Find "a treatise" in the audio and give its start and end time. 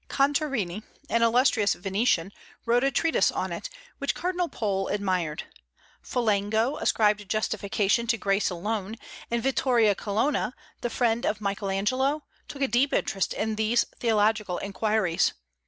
2.83-3.31